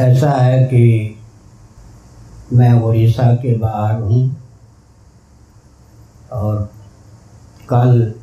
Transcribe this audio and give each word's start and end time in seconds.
ऐसा 0.00 0.30
है 0.30 0.64
कि 0.64 1.16
मैं 2.52 2.72
उड़ीसा 2.72 3.34
के 3.34 3.56
बाहर 3.58 4.00
हूँ 4.00 4.36
और 6.32 6.72
कल 7.68 8.14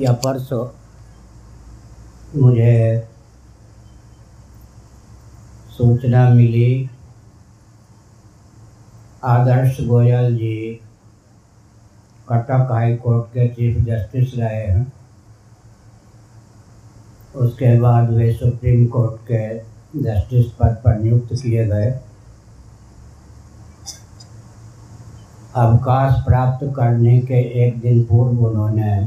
या 0.00 0.12
परसों 0.12 0.66
मुझे 2.40 3.08
सूचना 5.78 6.28
मिली, 6.30 6.90
आदर्श 9.24 9.80
गोयल 9.80 10.36
जी 10.36 10.80
कटक 12.28 12.68
हाई 12.70 12.96
कोर्ट 12.96 13.26
के 13.26 13.48
चीफ 13.48 13.78
जस्टिस 13.84 14.34
रहे 14.34 14.64
हैं। 14.66 14.92
उसके 17.36 17.80
बाद 17.80 18.10
वे 18.10 18.32
सुप्रीम 18.34 18.86
कोर्ट 18.86 19.20
के 19.22 19.69
जस्टिस 19.96 20.46
पद 20.46 20.82
पर 20.84 20.98
नियुक्त 20.98 21.28
किए 21.32 21.66
गए। 21.66 22.00
अवकाश 25.54 26.22
प्राप्त 26.26 26.72
करने 26.76 27.20
के 27.20 27.66
एक 27.66 27.80
दिन 27.80 28.04
पूर्व 28.04 28.46
उन्होंने 28.46 29.00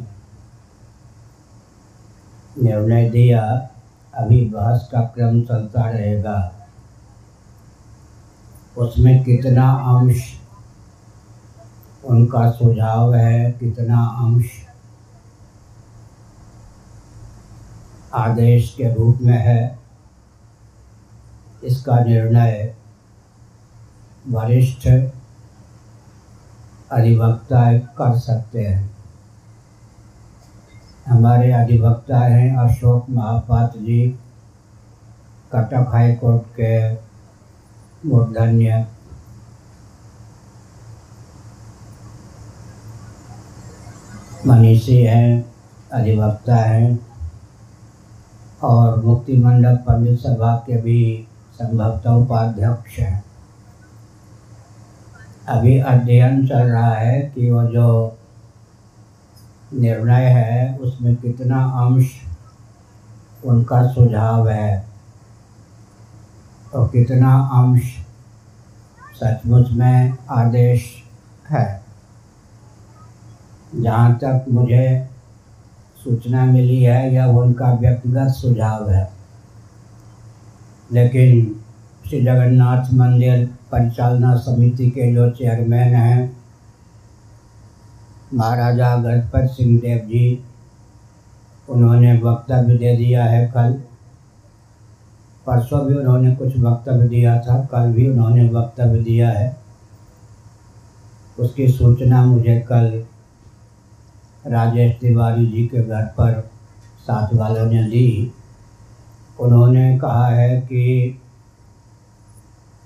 निर्णय 2.62 3.10
दिया, 3.10 3.70
अभी 4.14 4.46
बहस 4.46 4.90
का 4.92 5.02
क्रम 5.02 5.42
चलता 5.42 5.90
रहेगा। 5.90 6.54
उसमें 8.78 9.24
कितना 9.24 9.72
अंश? 9.72 10.24
उनका 12.06 12.52
सुझाव 12.52 13.16
है 13.16 13.52
कितना 13.52 14.06
अंश? 14.06 14.46
आदेश 18.14 18.76
के 18.78 18.94
रूप 18.94 19.20
में 19.22 19.38
है। 19.38 19.83
इसका 21.64 22.00
निर्णय 22.04 22.74
वरिष्ठ 24.28 24.88
अधिवक्ता 26.92 27.78
कर 27.78 28.18
सकते 28.20 28.64
हैं। 28.64 28.92
हमारे 31.08 31.52
अधिवक्ता 31.52 32.20
हैं 32.20 32.58
अशोक 32.58 33.10
महापात्र 33.10 33.80
जी, 33.80 34.08
कटक 35.54 35.90
हाई 35.92 36.14
कोर्ट 36.16 36.44
के 36.60 36.94
मूर्धन्य। 38.10 38.86
मनीषी 44.48 45.02
हैं, 45.04 45.46
अधिवक्ता 45.94 46.56
हैं 46.56 47.00
और 48.64 49.04
मुक्ति 49.04 49.38
मंडप 49.38 49.84
पंडित 49.88 50.20
सभा 50.20 50.56
के 50.56 50.82
भी 50.82 51.28
संभवतः 51.54 52.10
उपाध्यक्ष 52.10 53.00
हैं। 53.00 53.24
अभी 55.48 55.80
अध्ययन 55.80 56.48
चल 56.48 56.72
रहा 56.72 56.94
है 56.96 57.22
कि 57.22 57.52
वो 57.52 57.64
जो 57.64 58.18
निर्णय 59.74 60.26
है, 60.26 60.78
उसमें 60.78 61.16
कितना 61.16 61.64
अंश 61.64 62.10
उनका 63.46 63.88
सुझाव 63.88 64.50
है 64.50 64.88
और 66.76 66.88
कितना 66.88 67.40
अंश 67.40 67.84
सचमुच 69.16 69.72
में 69.72 70.18
आदेश 70.30 71.04
है। 71.50 71.84
जहाँ 73.76 74.16
तक 74.16 74.46
मुझे 74.50 75.10
सूचना 76.04 76.46
मिली 76.46 76.84
है 76.84 77.14
यह 77.14 77.26
उनका 77.26 77.74
व्यक्तिगत 77.74 78.28
सुझाव 78.28 78.90
है। 78.90 79.13
लेकिन 80.92 81.60
श्री 82.10 82.22
जगन्नाथ 82.22 82.94
मंदिर 82.94 83.46
परिचालना 83.72 84.36
समिति 84.36 84.90
के 84.90 85.14
जो 85.14 85.30
चेयरमैन 85.30 85.96
हैं, 85.96 86.38
महाराजा 88.34 88.98
गणपत 88.98 89.50
सिंह 89.50 89.80
देव 89.80 89.98
जी, 89.98 90.44
उन्होंने 91.70 92.22
वक्तव्य 92.22 92.78
दे 92.78 92.98
दिया 92.98 93.26
है 93.26 93.48
कल। 93.48 93.74
परसों 95.46 95.88
भी 95.88 95.94
उन्होंने 95.94 96.36
कुछ 96.36 96.58
वक्तव्य 96.58 97.08
दिया 97.08 97.40
था, 97.40 97.66
कल 97.72 97.92
भी 97.92 98.10
उन्होंने 98.10 98.50
वक्तव्य 98.50 99.04
दिया 99.04 99.30
है। 99.30 99.58
उसकी 101.40 101.68
सूचना 101.68 102.26
मुझे 102.26 102.60
कल 102.60 103.04
राजेश 104.48 104.96
तिवारी 105.02 105.46
जी 105.46 105.68
के 105.68 105.84
घर 105.84 106.04
पर 106.04 106.50
साथ 107.02 107.34
वालों 107.34 107.66
ने 107.66 107.84
दी। 107.84 108.34
उन्होंने 109.40 109.98
कहा 110.00 110.28
है 110.28 110.62
कि 110.62 111.20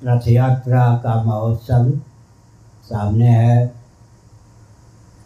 रथ 0.04 0.28
यात्रा 0.28 0.86
का 0.98 1.24
महोत्सव 1.24 1.90
सामने 2.84 3.30
है। 3.30 3.66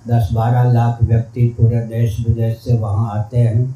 दस 0.07 0.29
बारह 0.33 0.71
लाख 0.71 1.03
व्यक्ति 1.03 1.47
पूरे 1.47 1.81
देश 1.81 2.19
विदेश 2.27 2.61
से 2.63 2.77
वहाँ 2.77 3.19
आते 3.19 3.37
हैं। 3.37 3.75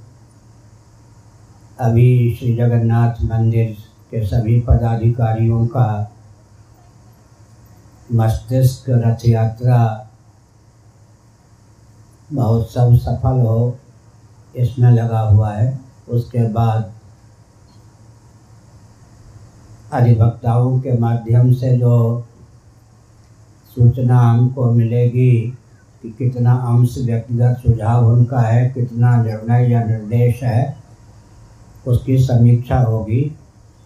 अभी 1.79 2.35
श्री 2.35 2.55
जगन्नाथ 2.55 3.21
मंदिर 3.23 3.75
के 4.11 4.25
सभी 4.25 4.59
पदाधिकारियों 4.61 5.65
का 5.67 6.11
मस्तिष्क 8.13 8.85
रथ 8.89 9.25
यात्रा 9.25 9.79
महोत्सव 12.33 12.95
सफल 12.95 13.39
हो, 13.39 13.77
इसमें 14.55 14.91
लगा 14.91 15.19
हुआ 15.19 15.51
है। 15.53 15.79
उसके 16.09 16.47
बाद 16.49 16.91
अधिवक्ताओं 19.93 20.79
के 20.79 20.97
माध्यम 20.97 21.53
से 21.53 21.77
जो 21.77 22.25
सूचना 23.75 24.19
हमको 24.19 24.71
मिलेगी 24.71 25.57
कि 26.03 26.09
कितना 26.09 26.53
अंश 26.53 26.95
व्यक्तिगत 27.05 27.61
सुझाव 27.65 28.07
उनका 28.07 28.39
है, 28.39 28.69
कितना 28.69 29.23
निर्णय 29.23 29.71
या 29.71 29.83
निर्देश 29.83 30.43
है, 30.43 30.77
उसकी 31.87 32.17
समीक्षा 32.17 32.79
होगी। 32.79 33.37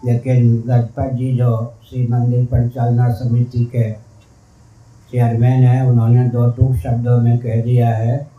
लेकिन 0.04 0.64
गजपत 0.66 1.10
जी 1.12 1.36
जो 1.36 1.74
श्री 1.90 2.06
मंदिर 2.06 2.44
परिचालना 2.44 3.12
समिति 3.12 3.64
के 3.64 3.92
चेयरमैन 5.12 5.62
हैं, 5.64 5.82
उन्होंने 5.82 6.28
दो 6.28 6.50
टूक 6.50 6.74
शब्दों 6.74 7.20
में 7.20 7.38
कह 7.38 7.62
दिया 7.62 7.88
है 7.88 8.30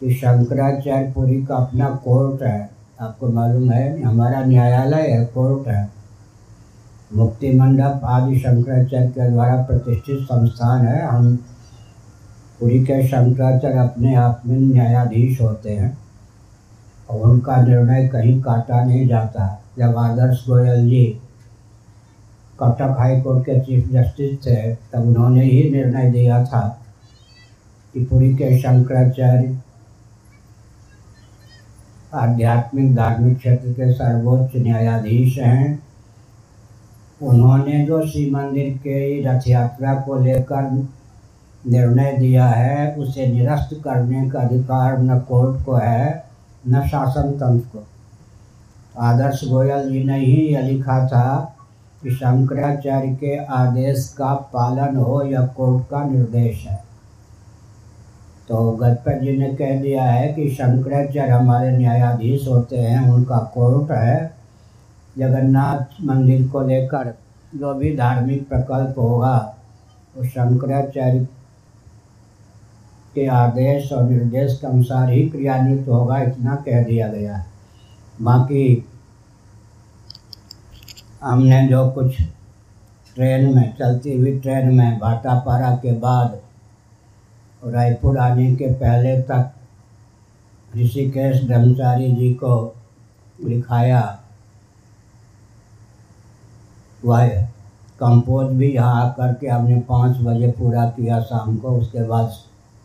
कि 0.00 0.14
शंकराचार्यपुरी 0.14 1.42
का 1.44 1.56
अपना 1.56 1.90
कोर्ट 1.90 2.42
है। 2.42 2.70
आपको 3.00 3.28
मालूम 3.28 3.70
है, 3.70 4.02
हमारा 4.02 4.44
न्यायालय 4.44 5.02
है, 5.02 5.24
कोर्ट 5.24 5.68
है। 5.68 5.95
मुक्ति 7.14 7.50
मंडप 7.52 8.00
आदि 8.04 8.38
शंकराचार्य 8.38 9.08
के 9.08 9.30
द्वारा 9.30 9.56
प्रतिष्ठित 9.62 10.18
संस्थान 10.20 10.86
है। 10.86 11.06
हम 11.06 11.36
पुरी 12.60 12.84
के 12.84 13.06
शंकराचार्य 13.08 13.78
अपने 13.78 14.14
आप 14.14 14.42
में 14.46 14.58
न्यायाधीश 14.58 15.40
होते 15.40 15.70
हैं 15.70 15.98
और 17.10 17.20
उनका 17.20 17.56
निर्णय 17.56 18.08
कहीं 18.08 18.40
काटा 18.42 18.84
नहीं 18.84 19.06
जाता। 19.08 19.62
जब 19.78 19.96
आदर्श 19.98 20.44
गोयल 20.48 20.88
जी 20.88 21.04
कटक 22.60 22.96
हाई 22.98 23.20
कोर्ट 23.20 23.44
के 23.44 23.60
चीफ 23.60 23.88
जस्टिस 23.92 24.46
थे, 24.46 24.74
तब 24.74 25.06
उन्होंने 25.06 25.44
ही 25.44 25.70
निर्णय 25.70 26.10
दिया 26.10 26.44
था 26.44 26.80
कि 27.94 28.04
पुरी 28.04 28.34
के 28.34 28.58
शंकराचार्य 28.58 29.58
आध्यात्मिक 32.14 32.94
धार्मिक 32.96 33.38
क्षेत्र 33.38 33.72
के 33.72 33.92
सर्वोच्च 33.92 34.56
न्यायाधीश 34.56 35.38
हैं। 35.38 35.85
उन्होंने 37.22 37.86
जो 37.86 38.06
श्री 38.06 38.30
मंदिर 38.30 38.76
के 38.76 39.24
रथ 39.24 39.40
यात्रा 39.48 39.94
को 39.94 40.16
लेकर 40.16 40.88
निर्णय 41.66 42.12
दिया 42.12 42.46
है, 42.46 42.94
उसे 42.94 43.26
निरस्त 43.26 43.80
करने 43.84 44.30
का 44.30 44.40
अधिकार 44.40 44.98
न 44.98 45.18
कोर्ट 45.18 45.64
को 45.64 45.74
है, 45.74 46.24
न 46.68 46.86
शासन 46.86 47.32
तंत्र 47.32 47.78
को। 47.78 47.86
आदर्श 48.98 49.40
गोयल 49.44 49.90
जी 49.90 50.04
ने 50.04 50.18
ही 50.18 50.54
यह 50.54 50.60
लिखा 50.60 51.06
था 51.06 51.56
कि 52.02 52.10
शंकराचार्य 52.10 53.08
के 53.08 53.44
आदेश 53.44 54.14
का 54.18 54.34
पालन 54.34 54.96
हो 54.96 55.22
यह 55.22 55.46
कोर्ट 55.46 55.84
का 55.84 56.04
निर्देश 56.04 56.66
है। 56.66 56.84
तो 58.48 58.70
गजपत 58.70 59.20
जी 59.22 59.36
ने 59.36 59.48
कह 59.54 59.80
दिया 59.82 60.02
है 60.02 60.32
कि 60.32 60.48
शंकराचार्य 60.48 61.32
हमारे 61.32 61.78
न्यायाधीश 61.78 62.48
होते 62.48 62.78
हैं, 62.78 63.10
उनका 63.10 63.36
कोर्ट 63.36 63.90
है। 63.90 64.35
जगन्नाथ 65.18 66.02
मंदिर 66.02 66.48
को 66.48 66.62
लेकर 66.62 67.14
जो 67.54 67.74
भी 67.74 67.96
धार्मिक 67.96 68.48
प्रकल्प 68.48 68.98
होगा, 68.98 69.56
वो 70.16 70.24
शंकराचार्य 70.24 71.28
के 73.14 73.26
आदेश 73.26 73.92
और 73.92 74.10
निर्देश 74.10 74.58
के 74.60 74.66
अनुसार 74.66 75.10
ही 75.10 75.28
क्रियान्वित 75.28 75.88
होगा, 75.88 76.18
इतना 76.18 76.54
कह 76.54 76.82
दिया 76.82 77.08
गया 77.08 77.36
है। 77.36 77.46
बाकी 78.22 78.88
हमने 81.22 81.68
जो 81.68 81.90
कुछ 81.90 82.20
ट्रेन 83.14 83.54
में, 83.56 83.76
चलती 83.76 84.16
हुई 84.16 84.38
ट्रेन 84.38 84.74
में 84.74 84.98
भाटापारा 84.98 85.70
के 85.70 85.92
बाद 85.92 86.40
रायपुर 87.64 88.18
आने 88.18 88.56
के 88.56 88.72
पहले 88.72 89.20
तक 89.22 89.52
ऋषिकेश 90.76 91.44
ब्रह्मचारी 91.44 92.12
जी 92.12 92.34
को 92.34 92.76
लिखाया 93.44 94.22
वह 97.04 97.28
कंपोज 98.00 98.46
भी 98.46 98.72
यहाँ 98.72 99.04
आकर 99.04 99.34
के 99.34 99.46
हमने 99.46 99.80
पाँच 99.80 100.16
बजे 100.16 100.50
पूरा 100.50 100.84
किया 100.84 101.20
शाम 101.20 101.56
को, 101.56 101.68
उसके 101.68 102.02
बाद 102.02 102.34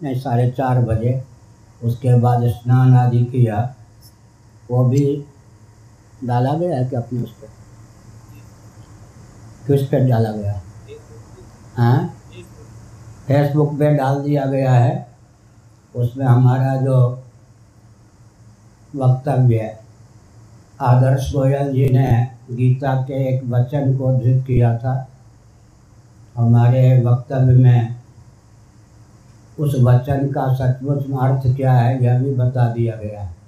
नहीं, 0.04 0.20
साढ़े 0.20 0.52
चार 0.52 0.82
बजे, 0.82 1.24
उसके 1.84 2.20
बाद 2.20 2.48
स्नान 2.48 2.94
आदि 2.94 3.24
किया। 3.26 3.76
वो 4.72 4.86
भी 4.86 5.26
डाला 6.24 6.54
गया 6.54 6.78
है 6.78 6.86
कि 6.86 6.96
अपने 6.96 7.22
उस 7.22 7.32
पर 7.32 7.48
किस 9.68 9.88
पर 9.88 10.08
डाला 10.10 10.32
गया? 10.32 10.62
हाँ? 11.78 12.16
फेसबुक 13.28 13.80
पे 13.80 13.96
डाल 13.96 14.22
दिया 14.22 14.46
गया 14.46 14.72
है। 14.72 15.16
उसमें 15.96 16.26
हमारा 16.26 16.76
जो 16.76 17.24
वक्तव्य 18.96 19.60
है, 19.60 19.80
आदर्श 20.82 21.34
गोयल 21.34 21.74
जी 21.74 21.90
ने 21.90 22.31
गीता 22.56 22.96
के 22.96 23.36
एक 23.36 23.42
वचन 23.46 23.98
को 23.98 24.06
उद्धृत 24.06 24.44
किया 24.48 24.78
था। 24.78 25.08
हमारे 26.38 27.04
वक्तव्य 27.06 27.54
में 27.54 27.96
उस 29.60 29.76
वचन 29.80 30.28
का 30.28 30.54
सचमुच 30.54 31.06
अर्थ 31.22 31.56
क्या 31.56 31.74
है, 31.74 32.04
यह 32.04 32.20
भी 32.20 32.34
बता 32.34 32.74
दिया 32.74 32.96
गया। 32.96 33.22
है 33.22 33.42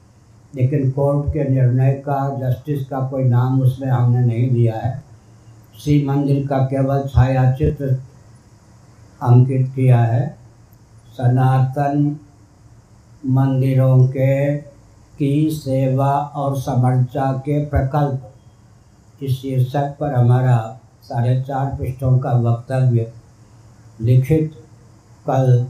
लेकिन 0.56 0.92
कोर्ट 0.92 1.34
के 1.34 1.50
निर्णय 1.50 1.94
का, 1.94 2.40
जस्टिस 2.40 2.86
का 2.86 3.00
कोई 3.00 3.24
नाम 3.24 3.62
उसमें 3.62 3.88
हमने 3.88 4.26
नहीं 4.26 4.50
दिया 4.50 4.76
है। 4.76 5.04
श्री 5.84 6.06
मंदिर 6.06 6.48
का 6.48 6.58
केवल 6.58 7.08
छायाचित्र 7.08 7.86
अंकित 9.22 9.72
किया 9.76 10.00
है। 10.00 10.38
सनातन 11.18 12.20
मंदिरों 13.26 14.08
के 14.08 14.58
की 15.20 15.50
सेवा 15.50 16.12
और 16.12 16.58
समर्चा 16.58 17.32
के 17.32 17.66
प्रकल्प 17.66 18.33
इस 19.22 19.42
शीर्षक 19.42 19.96
पर 20.00 20.14
हमारा 20.14 20.80
साढ़े 21.04 21.42
चार 21.42 21.76
पृष्ठों 21.78 22.20
का 22.20 22.32
वक्तव्य, 22.32 23.14
लिखित 24.02 24.54
कल 25.28 25.68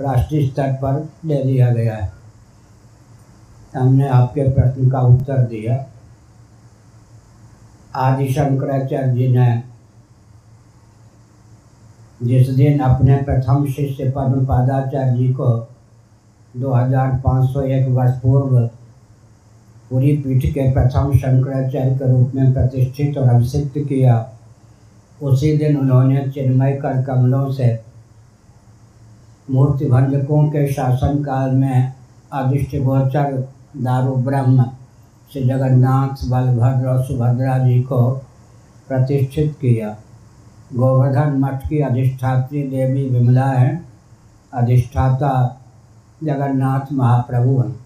राष्ट्रीय 0.00 0.48
स्तर 0.48 0.72
पर 0.72 1.08
दे 1.26 1.44
दिया 1.44 1.70
गया 1.70 1.96
है। 1.96 2.12
हमने 3.76 4.08
आपके 4.08 4.42
प्रश्न 4.42 4.90
का 4.90 5.00
उत्तर 5.00 5.38
दिया। 5.38 5.86
आदि 7.94 8.32
शंकराचार्य 8.32 9.12
जी 9.12 9.28
ने 9.28 9.62
जिस 12.22 12.48
दिन 12.48 12.78
अपने 12.78 13.16
प्रथम 13.16 13.66
शिष्य 13.66 14.12
पद्म 14.16 14.46
पादाचार्य 14.46 15.16
जी 15.16 15.32
को 15.32 15.68
2501 16.56 17.88
वर्ष 17.88 18.20
पूर्व 18.20 18.70
पूरी 19.90 20.16
पीठ 20.16 20.46
के 20.46 20.72
प्रथम 20.72 21.12
शंकराचार्य 21.14 21.94
के 21.94 22.12
रूप 22.12 22.32
में 22.34 22.54
प्रतिष्ठित 22.54 23.18
और 23.18 23.28
अभिषिक्त 23.28 23.78
किया। 23.78 24.30
उसी 25.22 25.56
दिन 25.56 25.76
उन्होंने 25.76 26.28
चिन्मय 26.28 26.72
कर 26.72 27.02
कमलों 27.02 27.52
से 27.52 27.80
मूर्ति 29.50 29.86
भंजकों 29.86 30.48
के 30.48 30.72
शासनकाल 30.72 31.50
में 31.50 31.92
अधिष्ट 32.32 32.76
गोचर 32.76 33.48
दारू 33.76 34.16
ब्रह्म 34.16 34.64
श्री 35.32 35.44
जगन्नाथ 35.44 36.28
बलभद्र 36.28 36.88
और 36.88 37.02
सुभद्रा 37.02 37.58
जी 37.58 37.82
को 37.82 38.10
प्रतिष्ठित 38.88 39.56
किया। 39.60 39.96
गोवर्धन 40.74 41.36
मठ 41.38 41.68
की 41.68 41.78
अधिष्ठात्री 41.78 42.62
देवी 42.62 43.08
विमला 43.08 43.46
हैं। 43.46 43.88
अधिष्ठाता 44.54 45.60
जगन्नाथ 46.24 46.92
महाप्रभु 46.92 47.60
हैं। 47.60 47.83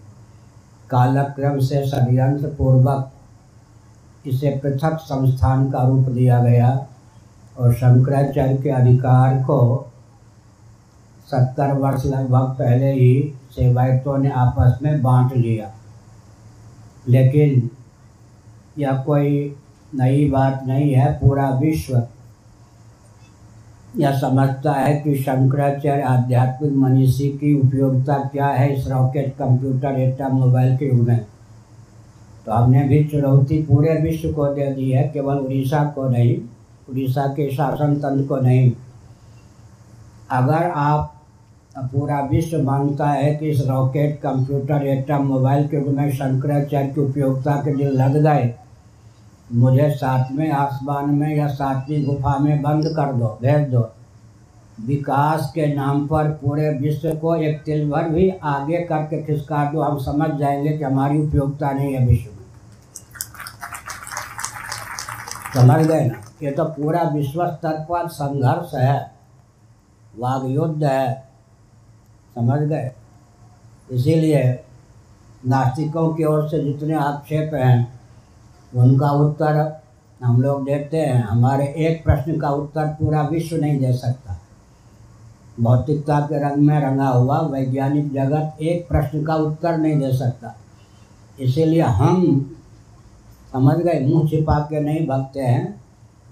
कालक्रम 0.91 1.59
से 1.59 1.87
षडयंत्र 1.87 2.49
पूर्वक 2.49 3.11
इसे 4.27 4.51
पृथक 4.63 4.99
संस्थान 5.01 5.71
का 5.71 5.83
रूप 5.89 6.09
दिया 6.09 6.43
गया 6.43 6.87
और 7.59 7.73
शंकराचार्य 7.75 8.57
के 8.57 8.71
अधिकार 8.71 9.43
को 9.43 9.85
सत्तर 11.31 11.73
वर्ष 11.73 12.07
लगभग 12.07 12.55
पहले 12.59 12.93
ही 12.93 13.35
सेवायतों 13.51 14.19
ने 14.19 14.31
आपस 14.31 14.79
में 14.83 15.03
बांट 15.03 15.33
लिया। 15.37 15.71
लेकिन 17.09 17.71
यह 18.79 19.03
कोई 19.03 19.57
नई 19.95 20.31
बात 20.31 20.63
नहीं 20.67 20.93
है, 20.95 21.13
पूरा 21.13 21.51
विश्व 21.51 22.03
यह 23.97 24.19
समझता 24.19 24.73
है 24.73 24.95
कि 24.97 25.15
शंकराचार्य 25.15 26.03
आध्यात्मिक 26.03 26.73
मनीषी 26.73 27.29
की 27.29 27.61
उपयोगिता 27.61 28.19
क्या 28.33 28.47
है 28.47 28.75
इस 28.75 28.89
रॉकेट, 28.89 29.29
कंप्यूटर 29.29 30.01
एटम 30.01 30.37
मोबाइल 30.37 30.77
के 30.77 30.87
युग 30.87 31.09
में? 31.09 31.27
तो 32.47 32.53
हमने 32.53 32.85
भी 32.85 33.05
चुनौती 33.05 33.63
पूरे 33.63 33.95
विश्व 33.95 34.33
को 34.33 34.47
दे 34.55 34.67
दी 34.67 34.91
है, 34.91 35.09
केवल 35.09 35.39
उड़ीसा 35.39 35.85
को 35.85 36.09
नहीं, 36.09 36.37
उड़ीसा 36.91 37.27
के 37.27 37.51
शासन 37.51 37.95
तंत्र 37.95 38.27
को 38.27 38.37
नहीं। 38.37 38.73
अगर 40.31 40.71
आप 40.71 41.15
पूरा 41.79 42.21
विश्व 42.21 42.63
मानता 42.63 43.11
है 43.11 43.35
कि 43.35 43.49
इस 43.49 43.67
रॉकेट, 43.69 44.17
कंप्यूटर 44.17 44.87
एटम 44.87 45.23
मोबाइल 45.23 45.69
के 45.69 45.77
युग 45.77 45.89
में 45.89 46.11
शंकराचार्य 46.13 46.87
की 46.87 47.01
उपयोगिता 47.01 47.57
के 47.57 47.75
दिन 47.77 47.89
लग 47.89 48.23
गए 48.23 48.55
मुझे 49.53 49.91
सातवें 49.91 50.51
आसमान 50.51 51.11
में 51.11 51.37
या 51.37 51.47
सातवीं 51.47 52.05
गुफा 52.05 52.39
में 52.39 52.63
बंद 52.63 52.85
कर 52.87 53.13
दो, 53.13 53.39
भेज 53.43 53.69
दो। 53.69 53.93
विकास 54.81 55.53
के 55.55 55.75
नाम 55.75 56.07
पर 56.07 56.29
पूरे 56.31 56.71
विश्व 56.71 57.15
को 57.15 57.35
एक 57.37 57.63
तिल 57.63 57.91
भर 57.91 58.09
भी 58.09 58.31
आगे 58.31 58.81
करके 58.81 59.23
खिसका 59.23 59.65
दो। 59.73 59.83
हम 59.83 59.99
समझ 59.99 60.31
जाएँगे 60.31 60.79
कि 60.79 60.85
हमारी 60.85 61.19
उपयोगिता 61.19 61.71
नहीं 61.73 61.95
है 61.95 62.07
विश्व 62.07 62.31
में। 62.31 62.39
समझ 65.55 65.87
गए 65.87 66.05
ना? 66.05 66.21
ये 66.43 66.51
तो 66.51 66.65
पूरा 66.65 67.03
विश्व 67.03 67.47
स्तर 67.47 67.73
पर 67.73 68.09
संघर्ष 68.09 68.75
है, 68.75 69.13
वाग 70.19 70.47
युद्ध 70.47 70.85
है। 70.85 71.29
समझ 72.35 72.61
गए? 72.61 72.91
इसीलिए 73.91 74.65
नास्तिकों 75.47 76.15
की 76.15 76.25
ओर 76.25 76.49
से 76.49 76.65
जितने 76.65 76.95
आक्षेप 76.95 77.55
हैं 77.55 77.98
उनका 78.77 79.11
उत्तर 79.11 79.81
हम 80.23 80.43
लोग 80.43 80.65
देते 80.65 80.97
हैं। 80.97 81.25
हमारे 81.25 81.65
एक 81.65 82.05
प्रश्न 82.05 82.41
का 82.41 82.51
उत्तर 82.51 82.87
पूरा 82.87 83.23
विश्व 83.23 83.57
नहीं 83.57 83.81
दे 83.81 83.93
सकता। 83.93 84.41
भौतिकता 85.61 86.21
के 86.21 86.39
रंग 86.39 86.57
में 86.57 86.81
रंगा 86.81 87.09
हुआ 87.09 87.41
वैज्ञानिक 87.41 88.13
जगत 88.13 88.63
एक 88.63 88.89
प्रश्न 88.89 89.25
का 89.25 89.35
उत्तर 89.35 89.77
नहीं 89.77 89.99
दे 89.99 90.13
सकता। 90.13 90.57
इसीलिए 91.41 91.83
हम 91.83 92.51
समझ 93.53 93.77
गए, 93.77 94.07
मुँह 94.07 94.29
छिपा 94.29 94.59
के 94.59 94.81
नहीं 94.81 95.07
भगते 95.07 95.41
हैं। 95.41 95.81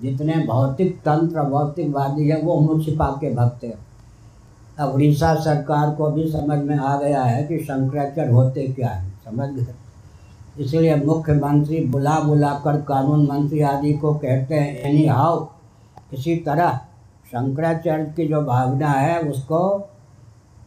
जितने 0.02 0.34
भौतिक 0.36 0.98
तंत्र, 0.98 1.42
भौतिकवादी 1.42 2.28
है, 2.28 2.40
वो 2.40 2.60
मुँह 2.60 2.84
छिपा 2.84 3.06
के 3.06 3.34
भगते 3.34 3.66
हैं। 3.66 3.86
अब 4.78 4.94
उड़ीसा 4.94 5.34
सरकार 5.34 5.90
को 5.90 6.10
भी 6.10 6.30
समझ 6.30 6.58
में 6.58 6.78
आ 6.78 7.00
गया 7.00 7.22
है 7.22 7.42
कि 7.42 7.58
शंकराचार्य 7.58 8.32
होते 8.32 8.68
क्या 8.68 8.88
है। 8.88 9.10
समझ 9.10 9.48
गए? 9.48 9.85
इसलिए 10.60 10.94
मुख्यमंत्री 10.96 11.84
बुला 11.84 12.18
बुला 12.20 12.52
कर 12.64 12.80
कानून 12.80 13.26
मंत्री 13.26 13.60
आदि 13.60 13.92
को 13.92 14.14
कहते 14.14 14.54
हैं 14.54 14.76
एनी 14.80 15.06
हाउ 15.06 15.46
इसी 16.12 16.36
तरह 16.36 16.78
शंकराचार्य 17.26 18.12
की 18.16 18.26
जो 18.28 18.40
भावना 18.42 18.88
है, 18.88 19.18
उसको 19.20 19.88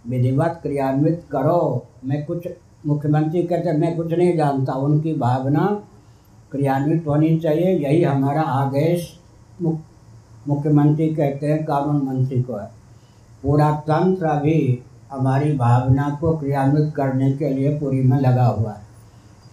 विधिवत 0.08 0.60
क्रियान्वित 0.62 1.24
करो। 1.32 1.86
मैं 2.06 2.26
कुछ, 2.26 2.48
मुख्यमंत्री 2.86 3.44
कहते 3.44 3.72
मैं 3.72 3.96
कुछ 3.98 4.14
नहीं 4.14 4.36
जानता, 4.38 4.74
उनकी 4.74 5.14
भावना 5.14 5.66
क्रियान्वित 6.52 7.08
होनी 7.08 7.40
चाहिए, 7.40 7.78
यही 7.78 8.04
हमारा 8.04 8.42
आदेश 8.42 9.14
मुख्यमंत्री 9.62 11.08
कहते 11.16 11.48
हैं, 11.48 11.64
कानून 11.66 12.02
मंत्री 12.06 12.42
को 12.42 12.56
है। 12.56 12.70
पूरा 13.44 13.72
तंत्र 13.88 14.26
अभी 14.26 14.84
हमारी 15.12 15.54
भावना 15.54 16.10
को 16.22 16.38
क्रियान्वित 16.38 16.94
करने 16.96 17.32
के 17.32 17.50
लिए 17.50 17.78
पूरी 17.80 18.02
में 18.02 18.20
लगा 18.20 18.46
हुआ 18.46 18.72
है। 18.72 18.89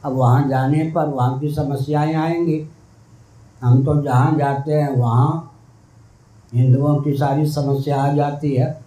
अब 0.05 0.13
वहाँ 0.13 0.49
जाने 0.49 0.93
पर 0.95 1.07
वहाँ 1.09 1.39
की 1.39 1.55
समस्याएँ 1.55 2.15
आएँगी। 2.15 2.69
हम 3.63 3.85
तो 3.85 4.03
जहाँ 4.03 4.39
जाते 4.39 4.73
हैं, 4.73 4.97
वहाँ 4.97 5.53
हिंदुओं 6.55 7.01
की 7.01 7.13
सारी 7.13 7.47
समस्या 7.47 8.03
आ 8.03 8.13
जाती 8.13 8.55
है। 8.55 8.86